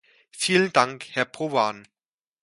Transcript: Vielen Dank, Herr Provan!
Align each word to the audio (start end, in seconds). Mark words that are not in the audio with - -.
Vielen 0.31 0.73
Dank, 0.73 1.05
Herr 1.11 1.25
Provan! 1.25 1.87